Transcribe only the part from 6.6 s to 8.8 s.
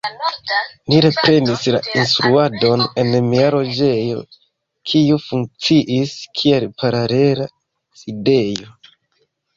paralela sidejo.